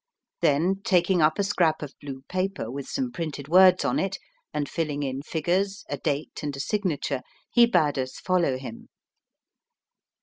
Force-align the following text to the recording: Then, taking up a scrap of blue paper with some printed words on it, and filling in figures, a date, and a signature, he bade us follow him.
Then, 0.41 0.81
taking 0.83 1.21
up 1.21 1.37
a 1.37 1.43
scrap 1.43 1.83
of 1.83 1.93
blue 2.01 2.23
paper 2.27 2.71
with 2.71 2.87
some 2.87 3.11
printed 3.11 3.47
words 3.47 3.85
on 3.85 3.99
it, 3.99 4.17
and 4.51 4.67
filling 4.67 5.03
in 5.03 5.21
figures, 5.21 5.85
a 5.89 5.97
date, 5.99 6.39
and 6.41 6.55
a 6.55 6.59
signature, 6.59 7.21
he 7.51 7.67
bade 7.67 7.99
us 7.99 8.15
follow 8.19 8.57
him. 8.57 8.89